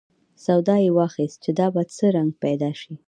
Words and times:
سودا 0.45 0.75
یې 0.83 0.89
واخیست 0.97 1.37
چې 1.43 1.51
دا 1.59 1.67
به 1.73 1.81
څه 1.95 2.05
رنګ 2.15 2.31
پیدا 2.43 2.71
شي. 2.79 2.93